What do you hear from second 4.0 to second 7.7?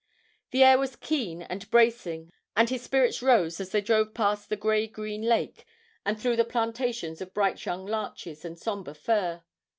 past the grey green lake, and through the plantations of bright